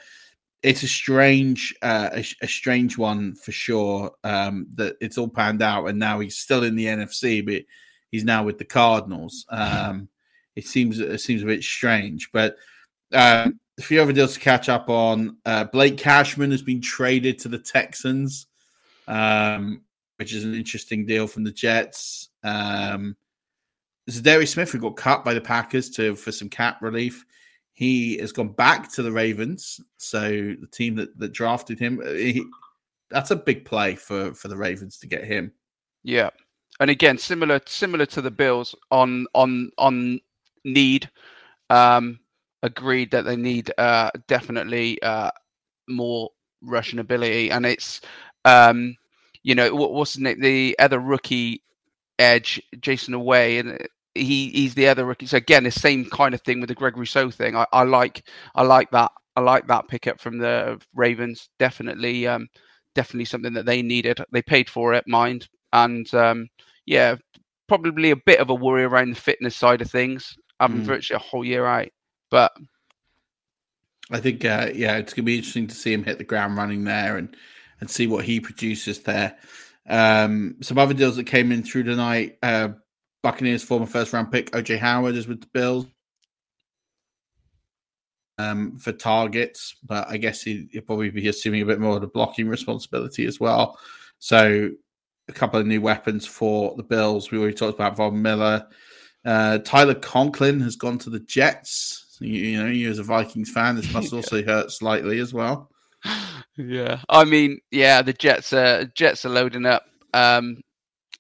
[0.63, 4.13] it's a strange, uh, a, a strange one for sure.
[4.23, 7.65] Um, that it's all panned out, and now he's still in the NFC, but
[8.13, 9.45] he's now with the Cardinals.
[9.49, 10.09] Um,
[10.55, 12.57] it seems it seems a bit strange, but
[13.13, 15.37] um, a few other deals to catch up on.
[15.45, 18.47] Uh, Blake Cashman has been traded to the Texans,
[19.09, 19.83] um,
[20.17, 22.29] which is an interesting deal from the Jets.
[22.45, 23.17] Um,
[24.11, 27.25] Za'Darius Smith, who got cut by the Packers to for some cap relief,
[27.73, 29.81] he has gone back to the Ravens.
[29.97, 32.45] So the team that, that drafted him, uh, he,
[33.11, 35.53] that's a big play for for the Ravens to get him.
[36.03, 36.31] Yeah,
[36.81, 40.21] and again, similar similar to the Bills on on on
[40.65, 41.11] need.
[41.71, 42.19] Um,
[42.63, 45.31] agreed that they need uh, definitely uh,
[45.89, 46.31] more
[46.63, 48.01] Russian ability, and it's
[48.45, 48.97] um,
[49.43, 50.41] you know what, what's name?
[50.41, 51.63] The other rookie
[52.19, 55.27] edge, Jayson Oweh, and he he's the other rookie.
[55.27, 57.57] So again, the same kind of thing with the Greg Rousseau thing.
[57.57, 61.49] I, I like I like that I like that pickup from the Ravens.
[61.59, 62.49] Definitely, um,
[62.95, 64.21] definitely something that they needed.
[64.33, 66.49] They paid for it, mind, and um,
[66.87, 67.17] yeah,
[67.69, 70.37] probably a bit of a worry around the fitness side of things.
[70.61, 70.85] I'm mm.
[70.85, 71.89] virtually a whole year out,
[72.33, 72.57] but
[74.11, 76.83] I think uh, yeah, it's gonna be interesting to see him hit the ground running
[76.83, 77.37] there and
[77.81, 79.37] and see what he produces there.
[79.89, 82.39] Um, some other deals that came in through tonight.
[82.43, 82.71] Uh,
[83.23, 85.87] Buccaneers former first round pick OJ Howard is with the Bills
[88.39, 92.01] um, for targets, but I guess he, will probably be assuming a bit more of
[92.01, 93.79] the blocking responsibility as well.
[94.19, 94.71] So
[95.29, 97.31] a couple of new weapons for the Bills.
[97.31, 98.67] We already talked about Von Miller.
[99.25, 102.12] Uh, Tyler Conklin has gone to the Jets.
[102.13, 105.33] So you, you, know, you as a Vikings fan, this must also hurt slightly as
[105.33, 105.71] well.
[106.59, 110.61] Yeah, I mean, yeah, the Jets are Jets are loading up um,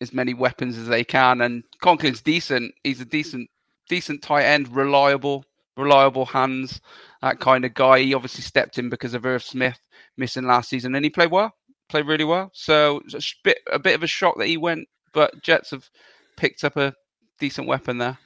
[0.02, 2.74] as many weapons as they can, and Conklin's decent.
[2.84, 3.48] He's a decent,
[3.88, 5.46] decent tight end, reliable,
[5.78, 6.82] reliable hands,
[7.22, 8.00] that kind of guy.
[8.00, 9.78] He obviously stepped in because of Irv Smith
[10.18, 11.54] missing last season, and he played well,
[11.88, 12.50] played really well.
[12.52, 15.88] So a bit, a bit of a shock that he went, but Jets have
[16.36, 16.92] picked up a
[17.40, 18.18] decent weapon there.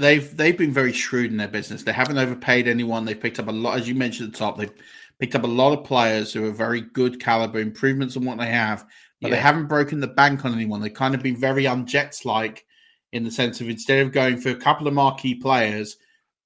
[0.00, 1.82] They've they've been very shrewd in their business.
[1.82, 3.04] They haven't overpaid anyone.
[3.04, 4.58] They've picked up a lot, as you mentioned at the top.
[4.58, 4.72] They've
[5.18, 8.46] picked up a lot of players who are very good caliber, improvements on what they
[8.46, 8.84] have,
[9.20, 9.36] but yeah.
[9.36, 10.80] they haven't broken the bank on anyone.
[10.80, 12.64] They've kind of been very unjets like
[13.12, 15.96] in the sense of instead of going for a couple of marquee players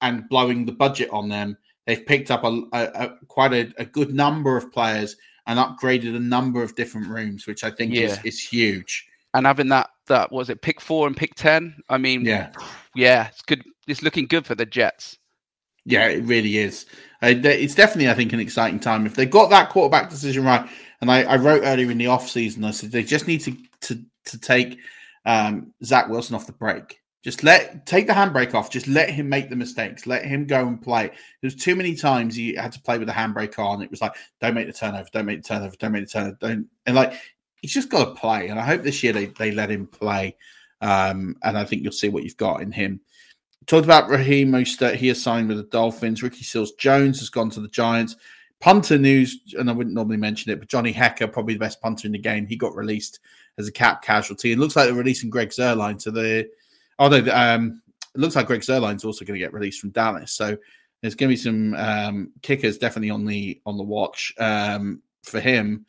[0.01, 3.85] and blowing the budget on them, they've picked up a, a, a quite a, a,
[3.85, 5.15] good number of players
[5.47, 8.07] and upgraded a number of different rooms, which I think yeah.
[8.07, 9.07] is, is huge.
[9.33, 11.75] And having that that was it pick four and pick ten.
[11.89, 12.51] I mean, yeah,
[12.95, 13.63] yeah, it's good.
[13.87, 15.17] It's looking good for the Jets.
[15.85, 16.85] Yeah, it really is.
[17.21, 20.67] Uh, it's definitely, I think, an exciting time if they got that quarterback decision right.
[21.01, 23.55] And I, I wrote earlier in the off season, I said they just need to
[23.81, 24.79] to to take
[25.25, 26.99] um, Zach Wilson off the break.
[27.23, 28.69] Just let take the handbrake off.
[28.69, 30.05] Just let him make the mistakes.
[30.05, 31.11] Let him go and play.
[31.41, 33.81] There's too many times he had to play with the handbrake on.
[33.81, 36.37] It was like, don't make the turnover, don't make the turnover, don't make the turnover,
[36.39, 36.67] don't.
[36.85, 37.13] And like,
[37.61, 38.49] he's just got to play.
[38.49, 40.35] And I hope this year they, they let him play.
[40.81, 42.99] Um, and I think you'll see what you've got in him.
[43.67, 44.95] Talked about Raheem Mostert.
[44.95, 46.21] He has signed with the Dolphins.
[46.21, 48.15] Ricky Seals Jones has gone to the Giants.
[48.59, 52.07] Punter news, and I wouldn't normally mention it, but Johnny Hekker, probably the best punter
[52.07, 53.19] in the game, he got released
[53.57, 54.51] as a cap casualty.
[54.51, 56.49] It looks like they're releasing Greg Zuerlein to the
[56.97, 57.81] Although um,
[58.13, 60.57] it looks like Greg Zuerlein's also going to get released from Dallas, so
[61.01, 65.39] there's going to be some um, kickers definitely on the on the watch um, for
[65.39, 65.85] him.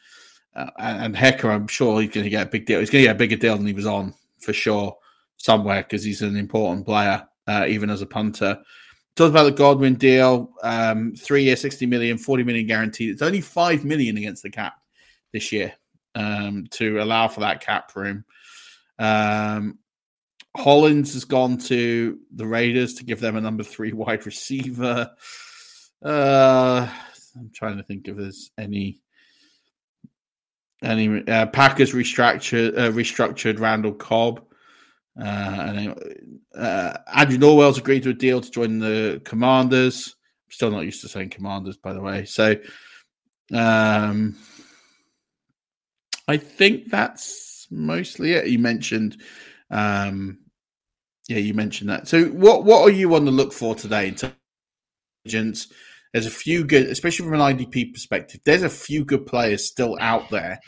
[0.55, 2.81] Uh, and Hekker, I'm sure he's going to get a big deal.
[2.81, 4.15] He's going to get a bigger deal than he was on
[4.47, 4.97] for sure
[5.37, 8.59] somewhere because he's an important player, uh, even as a punter.
[9.17, 13.11] Talked about the Godwin deal, um, three year, 60 million, 40 million guaranteed.
[13.11, 14.75] It's only 5 million against the cap
[15.33, 15.73] this year
[16.15, 18.25] um, to allow for that cap room.
[18.99, 19.79] Um,
[20.57, 25.11] Hollins has gone to the Raiders to give them a number three wide receiver.
[26.03, 26.89] Uh,
[27.37, 29.01] I'm trying to think if there's any
[30.83, 34.43] any uh, Packers restructured uh, restructured Randall Cobb.
[35.19, 40.15] Uh, and uh, Andrew Norwell's agreed to a deal to join the Commanders.
[40.51, 42.25] Still not used to saying Commanders, by the way.
[42.27, 42.57] So,
[43.53, 44.37] um,
[46.29, 48.49] I think that's mostly it.
[48.49, 49.23] You mentioned
[49.71, 50.39] um,
[51.29, 52.07] yeah, you mentioned that.
[52.09, 54.09] So, what what are you on the look for today?
[55.25, 55.73] Intelligence.
[56.17, 58.41] There's a few good, especially from an IDP perspective.
[58.43, 60.59] There's a few good players still out there.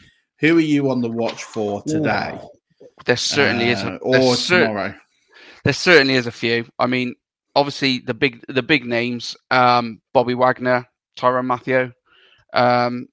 [0.40, 2.38] Who are you on the watch for today?
[3.06, 4.94] There certainly uh, is, a, or cer- tomorrow.
[5.64, 6.66] There certainly is a few.
[6.78, 7.14] I mean,
[7.56, 11.92] obviously the big the big names: um, Bobby Wagner, Tyrann Mathieu.
[12.52, 13.06] Um,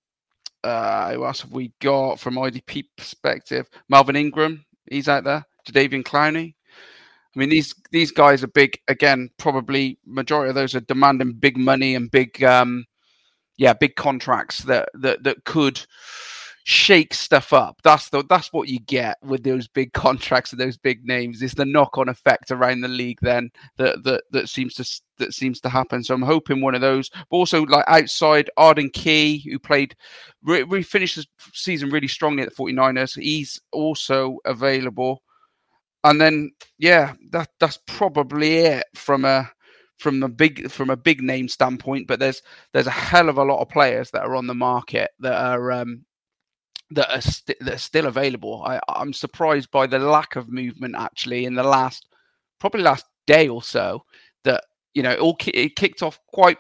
[0.61, 3.69] uh, who else have we got from IDP perspective?
[3.87, 5.45] Melvin Ingram, he's out there.
[5.69, 6.55] Jadeveon Clowney.
[7.35, 8.79] I mean, these these guys are big.
[8.87, 12.85] Again, probably majority of those are demanding big money and big, um,
[13.57, 15.81] yeah, big contracts that that that could
[16.63, 17.79] shake stuff up.
[17.83, 21.41] That's the that's what you get with those big contracts and those big names.
[21.41, 25.33] Is the knock on effect around the league then that that that seems to that
[25.33, 26.03] seems to happen.
[26.03, 27.09] So I'm hoping one of those.
[27.09, 29.95] But also like outside Arden Key, who played
[30.41, 33.21] re, finished the season really strongly at the 49ers.
[33.21, 35.21] He's also available
[36.05, 39.51] and then yeah, that that's probably it from a
[39.99, 42.07] from a big from a big name standpoint.
[42.07, 42.43] But there's
[42.73, 45.73] there's a hell of a lot of players that are on the market that are
[45.73, 46.05] um,
[46.91, 48.63] that are, st- that are still available.
[48.65, 52.07] I, I'm surprised by the lack of movement actually in the last
[52.59, 54.05] probably last day or so.
[54.45, 54.63] That
[54.95, 56.57] you know, it all ki- it kicked off quite.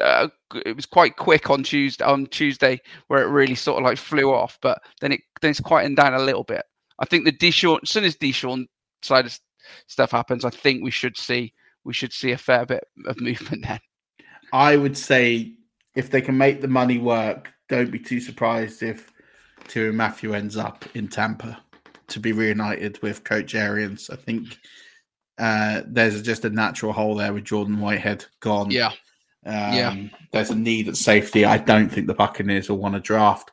[0.00, 0.28] Uh,
[0.66, 2.04] it was quite quick on Tuesday.
[2.04, 5.60] On Tuesday, where it really sort of like flew off, but then it then it's
[5.60, 6.64] quieting down a little bit.
[6.98, 8.66] I think the Deshaun, as soon as Deshaun
[9.02, 9.38] side of
[9.86, 11.52] stuff happens, I think we should see
[11.84, 13.80] we should see a fair bit of movement then.
[14.52, 15.54] I would say
[15.94, 19.12] if they can make the money work, don't be too surprised if
[19.64, 21.58] Tyrann Mathieu ends up in Tampa
[22.08, 24.10] to be reunited with Coach Arians.
[24.10, 24.58] I think
[25.38, 28.70] uh, there's just a natural hole there with Jordan Whitehead gone.
[28.70, 28.92] Yeah.
[29.46, 29.96] Um, Yeah.
[30.32, 31.44] There's a need at safety.
[31.44, 33.50] I don't think the Buccaneers will want to draft.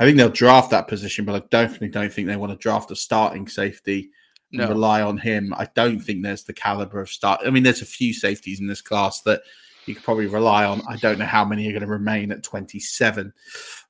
[0.00, 2.90] I think they'll draft that position, but I definitely don't think they want to draft
[2.90, 4.10] a starting safety
[4.52, 4.68] and No.
[4.68, 5.52] rely on him.
[5.56, 7.40] I don't think there's the caliber of start.
[7.44, 9.42] I mean, there's a few safeties in this class that
[9.86, 10.82] you could probably rely on.
[10.88, 13.32] I don't know how many are going to remain at 27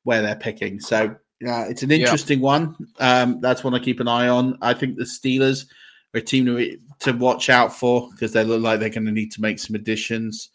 [0.05, 0.81] where they're picking.
[0.81, 1.15] So
[1.47, 1.97] uh, it's an Yeah.
[1.97, 2.75] interesting one.
[2.99, 4.57] Um, that's one I keep an eye on.
[4.63, 5.67] I think the Steelers
[6.15, 9.13] are a team to, to watch out for because they look like they're going to
[9.13, 10.49] need to make some additions.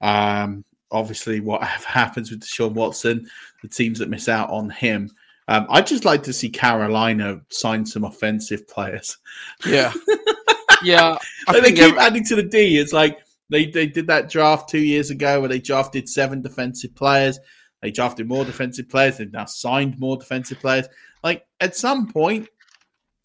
[0.00, 3.28] Um, obviously, whatever happens with Deshaun Watson,
[3.62, 5.10] the teams that miss out on him.
[5.48, 9.18] Um, I'd just like to see Carolina sign some offensive players.
[9.66, 9.92] Yeah,
[10.84, 11.16] yeah.
[11.48, 12.78] I Like, they keep ev- adding to the D.
[12.78, 13.18] It's like
[13.50, 17.38] they, they did that draft two years ago where they drafted seven defensive players.
[17.82, 19.18] They drafted more defensive players.
[19.18, 20.86] They've now signed more defensive players.
[21.24, 22.48] Like at some point,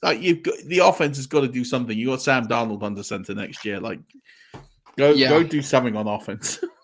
[0.01, 1.95] like you've got the offense has got to do something.
[1.97, 3.79] You got Sam Darnold under center next year.
[3.79, 3.99] Like
[4.97, 5.29] go Yeah.
[5.29, 6.59] go do something on offense.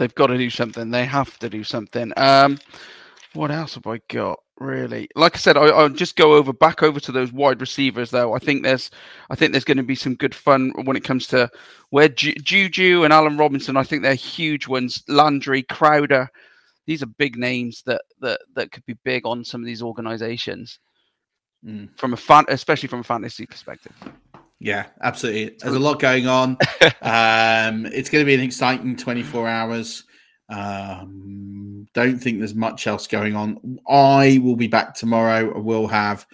[0.00, 0.90] they've got to do something.
[0.90, 2.12] They have to do something.
[2.16, 2.58] Um,
[3.34, 4.40] what else have I got?
[4.58, 8.10] Really, like I said, I, I'll just go over back over to those wide receivers.
[8.10, 8.90] Though I think there's,
[9.30, 11.48] I think there's going to be some good fun when it comes to
[11.90, 13.78] where Ju- Juju and Allen Robinson.
[13.78, 15.02] I think they're huge ones.
[15.08, 16.28] Landry, Crowder,
[16.86, 20.78] these are big names that that that could be big on some of these organizations
[21.64, 21.90] Mm.
[21.98, 23.92] from a fan, especially from a fantasy perspective.
[24.60, 25.56] Yeah, absolutely.
[25.58, 26.50] There's a lot going on.
[27.02, 30.04] um, it's going to be an exciting 24 hours.
[30.50, 33.78] Um, don't think there's much else going on.
[33.88, 35.58] I will be back tomorrow.
[35.58, 36.26] We'll have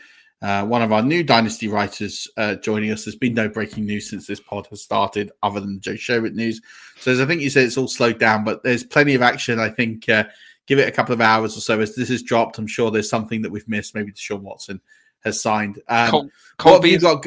[0.43, 3.05] uh, one of our new Dynasty writers uh, joining us.
[3.05, 6.35] There's been no breaking news since this pod has started, other than the Joe Sherwood
[6.35, 6.61] news.
[6.99, 9.61] So, as I think you said, it's all slowed down, but there's plenty of action.
[9.61, 10.25] I think uh,
[10.67, 12.59] give it a couple of hours or so as this is dropped.
[12.59, 13.95] I'm sure there's something that we've missed.
[13.95, 14.81] Maybe Sean Watson
[15.25, 15.81] has signed.
[15.89, 16.31] Um, Cole,
[16.73, 17.25] what have you got?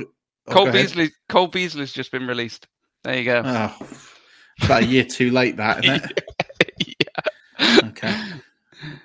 [0.49, 0.71] Oh, Cole.
[0.71, 2.67] Beasley, Cole Beasley's just been released.
[3.03, 3.41] There you go.
[3.45, 3.77] Oh,
[4.63, 6.25] about a year too late, that isn't it?
[7.83, 8.15] Okay.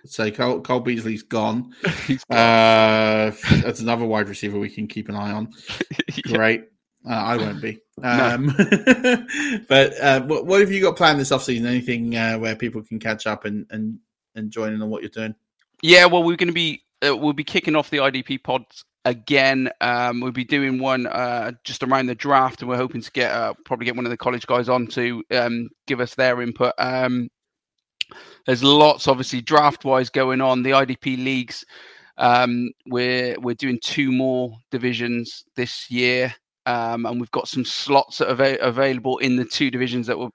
[0.07, 1.75] So Cole, Cole Beasley's gone.
[2.07, 3.33] He's Uh,
[3.63, 5.53] that's another wide receiver we can keep an eye on.
[6.23, 6.67] Great.
[7.05, 7.81] Uh, I won't be.
[8.03, 8.55] Um,
[9.69, 11.67] but uh, what, what have you got planned this offseason?
[11.67, 13.99] Anything uh, where people can catch up and, and,
[14.37, 15.35] and join in on what you're doing?
[15.83, 19.71] Yeah, well, we're going to be uh, we'll be kicking off the IDP pods again.
[19.81, 23.31] Um, we'll be doing one uh, just around the draft, and we're hoping to get
[23.31, 26.73] uh, probably get one of the college guys on to um, give us their input.
[26.79, 27.29] Um,
[28.47, 30.63] there's lots, obviously, draft wise going on.
[30.63, 31.65] The IDP leagues.
[32.17, 36.35] Um, we're we're doing two more divisions this year,
[36.67, 40.19] um, and we've got some slots that are ava- available in the two divisions that
[40.19, 40.31] were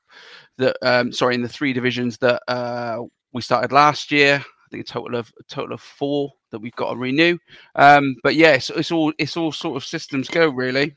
[0.57, 2.99] that um, sorry in the three divisions that uh,
[3.33, 4.35] we started last year.
[4.35, 7.37] I think a total of a total of four that we've got to renew.
[7.75, 10.95] Um, but yeah, it's, it's all it's all sort of systems go really.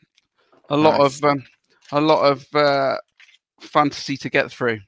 [0.71, 1.19] A lot Nice.
[1.19, 1.45] of um,
[1.93, 2.97] a lot of uh,
[3.61, 4.81] fantasy to get through.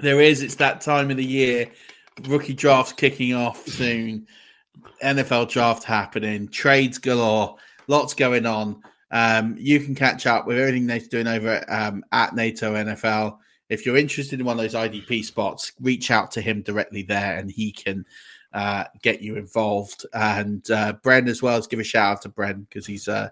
[0.00, 0.42] There is.
[0.42, 1.70] It's that time of the year.
[2.26, 4.26] Rookie drafts kicking off soon.
[5.02, 6.48] NFL draft happening.
[6.48, 7.56] Trades galore.
[7.86, 8.82] Lots going on.
[9.10, 13.38] Um, you can catch up with everything Nate's doing over at, um, at NATO NFL.
[13.68, 17.36] If you're interested in one of those IDP spots, reach out to him directly there,
[17.36, 18.04] and he can
[18.52, 20.06] uh, get you involved.
[20.12, 21.54] And uh, Bren as well.
[21.54, 23.30] Let's give a shout out to Bren because he's uh,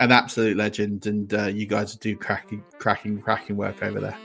[0.00, 4.16] an absolute legend, and uh, you guys do cracking, cracking, cracking work over there.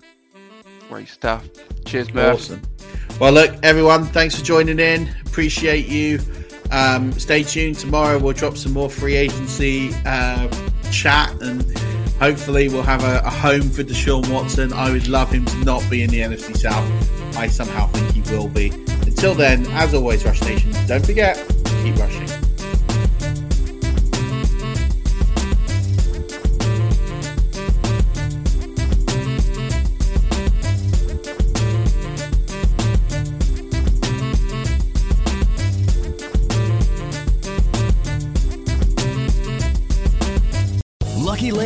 [0.88, 1.48] Great stuff.
[1.86, 2.36] Cheers, Murph.
[2.36, 2.62] Awesome.
[3.20, 5.14] Well, look, everyone, thanks for joining in.
[5.26, 6.20] Appreciate you.
[6.72, 7.78] Um, stay tuned.
[7.78, 10.48] Tomorrow we'll drop some more free agency uh,
[10.92, 11.64] chat and
[12.20, 14.74] hopefully we'll have a, a home for Deshaun Watson.
[14.74, 17.38] I would love him to not be in the NFC South.
[17.38, 18.70] I somehow think he will be.
[19.20, 21.36] Until then, as always, Rush Nation, don't forget,
[21.84, 22.39] keep rushing.